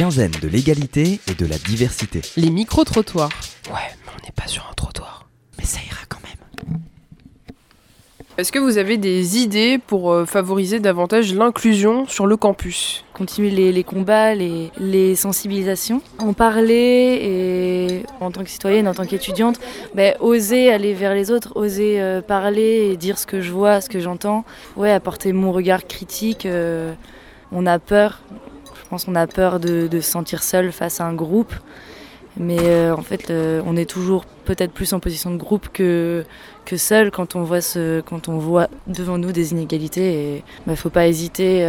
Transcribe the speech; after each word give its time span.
quinzaine 0.00 0.32
de 0.40 0.48
l'égalité 0.48 1.20
et 1.30 1.34
de 1.34 1.44
la 1.44 1.58
diversité. 1.58 2.22
Les 2.38 2.48
micro-trottoirs. 2.48 3.28
Ouais, 3.66 3.74
mais 4.02 4.12
on 4.16 4.24
n'est 4.24 4.32
pas 4.34 4.46
sur 4.46 4.66
un 4.70 4.72
trottoir. 4.72 5.28
Mais 5.58 5.66
ça 5.66 5.78
ira 5.86 5.98
quand 6.08 6.20
même. 6.22 6.70
Est-ce 8.38 8.50
que 8.50 8.58
vous 8.58 8.78
avez 8.78 8.96
des 8.96 9.36
idées 9.36 9.76
pour 9.76 10.10
euh, 10.10 10.24
favoriser 10.24 10.80
davantage 10.80 11.34
l'inclusion 11.34 12.06
sur 12.06 12.26
le 12.26 12.38
campus? 12.38 13.04
Continuer 13.12 13.50
les, 13.50 13.72
les 13.72 13.84
combats, 13.84 14.34
les, 14.34 14.70
les, 14.78 15.14
sensibilisations, 15.16 16.00
en 16.18 16.32
parler 16.32 17.18
et 17.20 18.02
en 18.20 18.30
tant 18.30 18.42
que 18.42 18.48
citoyenne, 18.48 18.88
en 18.88 18.94
tant 18.94 19.04
qu'étudiante, 19.04 19.60
ben, 19.94 20.14
oser 20.20 20.72
aller 20.72 20.94
vers 20.94 21.12
les 21.12 21.30
autres, 21.30 21.52
oser 21.56 22.00
euh, 22.00 22.22
parler 22.22 22.88
et 22.90 22.96
dire 22.96 23.18
ce 23.18 23.26
que 23.26 23.42
je 23.42 23.52
vois, 23.52 23.82
ce 23.82 23.90
que 23.90 24.00
j'entends, 24.00 24.46
ouais, 24.78 24.92
apporter 24.92 25.34
mon 25.34 25.52
regard 25.52 25.86
critique. 25.86 26.46
Euh, 26.46 26.94
on 27.52 27.66
a 27.66 27.78
peur, 27.78 28.22
pense 28.90 29.04
qu'on 29.04 29.14
a 29.14 29.26
peur 29.26 29.60
de, 29.60 29.86
de, 29.86 30.00
se 30.00 30.10
sentir 30.10 30.42
seul 30.42 30.72
face 30.72 31.00
à 31.00 31.04
un 31.04 31.14
groupe, 31.14 31.54
mais 32.36 32.58
euh, 32.60 32.94
en 32.94 33.02
fait, 33.02 33.32
on 33.64 33.76
est 33.76 33.88
toujours 33.88 34.24
peut-être 34.44 34.72
plus 34.72 34.92
en 34.92 35.00
position 35.00 35.30
de 35.30 35.36
groupe 35.36 35.68
que, 35.72 36.24
que 36.64 36.76
seul 36.76 37.10
quand 37.10 37.36
on, 37.36 37.42
voit 37.42 37.60
ce, 37.60 38.00
quand 38.00 38.28
on 38.28 38.38
voit 38.38 38.68
devant 38.86 39.18
nous 39.18 39.32
des 39.32 39.52
inégalités. 39.52 40.12
Il 40.12 40.36
ne 40.36 40.40
ben, 40.66 40.76
faut 40.76 40.90
pas 40.90 41.06
hésiter 41.06 41.64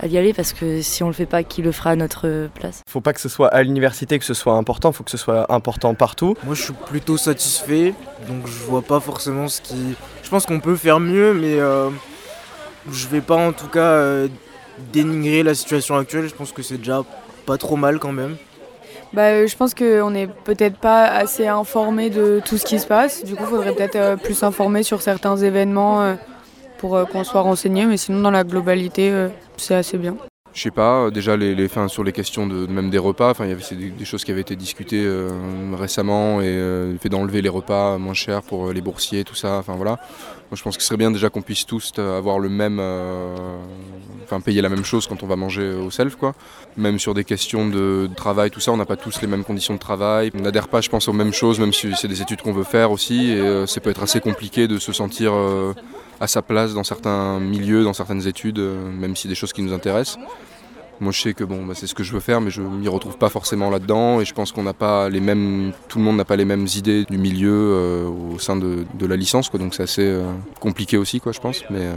à 0.00 0.06
y 0.06 0.16
aller 0.16 0.32
parce 0.32 0.52
que 0.52 0.80
si 0.80 1.02
on 1.02 1.08
le 1.08 1.12
fait 1.12 1.26
pas, 1.26 1.42
qui 1.42 1.62
le 1.62 1.72
fera 1.72 1.90
à 1.90 1.96
notre 1.96 2.48
place? 2.54 2.82
Faut 2.88 3.00
pas 3.00 3.12
que 3.12 3.20
ce 3.20 3.28
soit 3.28 3.48
à 3.48 3.62
l'université 3.62 4.18
que 4.18 4.24
ce 4.24 4.34
soit 4.34 4.54
important, 4.54 4.92
faut 4.92 5.04
que 5.04 5.10
ce 5.10 5.16
soit 5.16 5.52
important 5.52 5.94
partout. 5.94 6.36
Moi 6.44 6.54
je 6.54 6.62
suis 6.62 6.72
plutôt 6.72 7.16
satisfait, 7.16 7.94
donc 8.28 8.46
je 8.46 8.64
vois 8.64 8.82
pas 8.82 9.00
forcément 9.00 9.48
ce 9.48 9.60
qui. 9.60 9.94
Je 10.22 10.30
pense 10.30 10.46
qu'on 10.46 10.60
peut 10.60 10.76
faire 10.76 11.00
mieux, 11.00 11.34
mais 11.34 11.58
euh, 11.58 11.90
je 12.90 13.08
vais 13.08 13.20
pas 13.20 13.36
en 13.36 13.52
tout 13.52 13.68
cas 13.68 13.80
euh, 13.80 14.28
dénigrer 14.92 15.42
la 15.42 15.54
situation 15.54 15.96
actuelle. 15.96 16.28
Je 16.28 16.34
pense 16.34 16.52
que 16.52 16.62
c'est 16.62 16.78
déjà 16.78 17.04
pas 17.46 17.58
trop 17.58 17.76
mal 17.76 17.98
quand 17.98 18.12
même. 18.12 18.36
Bah, 19.12 19.46
je 19.46 19.56
pense 19.56 19.74
qu'on 19.74 20.10
n'est 20.10 20.26
peut-être 20.26 20.76
pas 20.76 21.04
assez 21.04 21.46
informé 21.46 22.10
de 22.10 22.42
tout 22.44 22.58
ce 22.58 22.66
qui 22.66 22.78
se 22.78 22.86
passe. 22.86 23.24
Du 23.24 23.34
coup, 23.34 23.44
il 23.44 23.48
faudrait 23.48 23.74
peut-être 23.74 23.96
euh, 23.96 24.16
plus 24.16 24.34
s'informer 24.34 24.82
sur 24.82 25.00
certains 25.00 25.36
événements 25.36 26.16
pour 26.76 27.08
qu'on 27.10 27.24
soit 27.24 27.40
renseigné. 27.40 27.86
Mais 27.86 27.96
sinon, 27.96 28.20
dans 28.20 28.30
la 28.30 28.44
globalité, 28.44 29.28
c'est 29.56 29.74
assez 29.74 29.98
bien. 29.98 30.16
Je 30.58 30.62
sais 30.64 30.70
pas, 30.72 31.04
euh, 31.04 31.10
déjà 31.10 31.36
les, 31.36 31.54
les 31.54 31.68
sur 31.88 32.02
les 32.02 32.10
questions 32.10 32.46
de 32.46 32.66
même 32.66 32.90
des 32.90 32.98
repas, 32.98 33.30
enfin 33.30 33.44
il 33.44 33.50
y 33.50 33.52
avait 33.52 33.62
des, 33.76 33.90
des, 33.90 34.04
choses 34.04 34.24
qui 34.24 34.32
avaient 34.32 34.40
été 34.40 34.56
discutées 34.56 35.04
euh, 35.04 35.30
récemment 35.78 36.40
et 36.40 36.46
euh, 36.48 36.92
le 36.92 36.98
fait 36.98 37.08
d'enlever 37.08 37.42
les 37.42 37.48
repas 37.48 37.96
moins 37.98 38.14
chers 38.14 38.42
pour 38.42 38.72
les 38.72 38.80
boursiers, 38.80 39.22
tout 39.22 39.36
ça, 39.36 39.58
enfin 39.58 39.76
voilà. 39.76 40.00
Moi 40.50 40.56
je 40.56 40.62
pense 40.64 40.76
que 40.76 40.82
ce 40.82 40.88
serait 40.88 40.96
bien 40.96 41.12
déjà 41.12 41.30
qu'on 41.30 41.42
puisse 41.42 41.64
tous 41.64 41.92
avoir 41.98 42.38
le 42.38 42.48
même, 42.48 42.82
enfin 44.28 44.40
payer 44.40 44.62
la 44.62 44.68
même 44.68 44.84
chose 44.84 45.06
quand 45.06 45.22
on 45.22 45.26
va 45.26 45.36
manger 45.36 45.72
au 45.72 45.90
self 45.90 46.16
quoi. 46.16 46.34
Même 46.76 46.98
sur 46.98 47.14
des 47.14 47.24
questions 47.24 47.68
de, 47.68 48.08
travail, 48.16 48.50
tout 48.50 48.60
ça, 48.60 48.72
on 48.72 48.76
n'a 48.76 48.84
pas 48.84 48.96
tous 48.96 49.20
les 49.20 49.26
mêmes 49.26 49.44
conditions 49.44 49.74
de 49.74 49.78
travail. 49.78 50.30
On 50.34 50.40
n'adhère 50.40 50.68
pas, 50.68 50.80
je 50.80 50.88
pense, 50.88 51.08
aux 51.08 51.12
mêmes 51.12 51.32
choses, 51.32 51.58
même 51.58 51.72
si 51.72 51.92
c'est 51.96 52.08
des 52.08 52.22
études 52.22 52.42
qu'on 52.42 52.52
veut 52.52 52.64
faire 52.64 52.90
aussi 52.90 53.30
et 53.30 53.66
ça 53.66 53.80
peut 53.80 53.90
être 53.90 54.02
assez 54.02 54.20
compliqué 54.20 54.68
de 54.68 54.78
se 54.78 54.92
sentir 54.92 55.32
à 56.20 56.26
sa 56.26 56.42
place 56.42 56.74
dans 56.74 56.84
certains 56.84 57.38
milieux, 57.40 57.84
dans 57.84 57.92
certaines 57.92 58.26
études, 58.26 58.58
euh, 58.58 58.90
même 58.90 59.16
si 59.16 59.28
des 59.28 59.34
choses 59.34 59.52
qui 59.52 59.62
nous 59.62 59.72
intéressent. 59.72 60.18
Moi, 61.00 61.12
je 61.12 61.20
sais 61.20 61.34
que 61.34 61.44
bon, 61.44 61.64
bah, 61.64 61.74
c'est 61.76 61.86
ce 61.86 61.94
que 61.94 62.02
je 62.02 62.12
veux 62.12 62.20
faire, 62.20 62.40
mais 62.40 62.50
je 62.50 62.60
m'y 62.60 62.88
retrouve 62.88 63.16
pas 63.18 63.28
forcément 63.28 63.70
là-dedans. 63.70 64.20
Et 64.20 64.24
je 64.24 64.34
pense 64.34 64.50
qu'on 64.50 64.64
n'a 64.64 64.72
pas 64.72 65.08
les 65.08 65.20
mêmes, 65.20 65.72
tout 65.88 65.98
le 65.98 66.04
monde 66.04 66.16
n'a 66.16 66.24
pas 66.24 66.36
les 66.36 66.44
mêmes 66.44 66.66
idées 66.74 67.04
du 67.04 67.18
milieu 67.18 67.52
euh, 67.52 68.08
au 68.08 68.38
sein 68.38 68.56
de, 68.56 68.84
la 69.06 69.16
licence, 69.16 69.48
quoi. 69.48 69.60
Donc 69.60 69.74
c'est 69.74 69.84
assez 69.84 70.02
euh, 70.02 70.24
compliqué 70.60 70.96
aussi, 70.96 71.20
quoi, 71.20 71.32
je 71.32 71.40
pense. 71.40 71.62
Mais 71.70 71.82
euh, 71.82 71.94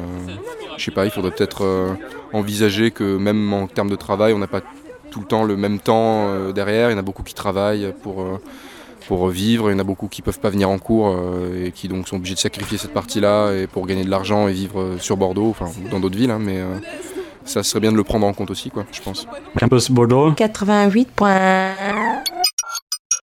je 0.78 0.84
sais 0.84 0.92
pas, 0.92 1.06
il 1.06 1.12
faudrait 1.12 1.32
peut-être 1.32 1.66
euh, 1.66 1.94
envisager 2.32 2.92
que 2.92 3.18
même 3.18 3.52
en 3.54 3.68
termes 3.68 3.90
de 3.90 3.96
travail, 3.96 4.34
on 4.34 4.40
n'a 4.40 4.48
pas 4.48 4.62
tout 5.10 5.20
le 5.20 5.26
temps 5.26 5.44
le 5.44 5.58
même 5.58 5.80
temps 5.80 6.52
derrière. 6.54 6.90
Il 6.90 6.94
y 6.94 6.96
en 6.96 7.00
a 7.00 7.02
beaucoup 7.02 7.24
qui 7.24 7.34
travaillent 7.34 7.94
pour 8.02 9.28
vivre. 9.28 9.70
Il 9.70 9.74
y 9.74 9.76
en 9.76 9.80
a 9.80 9.84
beaucoup 9.84 10.08
qui 10.08 10.22
peuvent 10.22 10.40
pas 10.40 10.50
venir 10.50 10.70
en 10.70 10.78
cours 10.78 11.14
et 11.54 11.74
qui 11.74 11.90
donc 11.90 12.08
sont 12.08 12.16
obligés 12.16 12.36
de 12.36 12.40
sacrifier 12.40 12.78
cette 12.78 12.94
partie-là 12.94 13.52
et 13.52 13.68
pour 13.68 13.86
gagner 13.88 14.06
de 14.06 14.09
l'argent 14.09 14.48
et 14.48 14.54
vivre 14.54 14.96
sur 15.00 15.18
Bordeaux, 15.18 15.50
enfin 15.50 15.70
dans 15.92 16.00
d'autres 16.00 16.16
villes. 16.16 16.31
Hein, 16.31 16.40
mais 16.40 16.62
ça 17.46 17.63
serait 17.63 17.79
bien 17.79 17.91
de 17.91 17.97
le 17.97 18.03
prendre 18.03 18.25
en 18.25 18.34
compte 18.34 18.52
aussi, 18.52 18.69
quoi, 18.69 18.85
je 18.91 19.02
pense. 19.02 19.28
Campus 19.59 19.91
Bordeaux 19.91 20.31
88.1 20.31 22.11